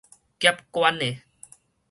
[0.39, 1.15] 劫棺的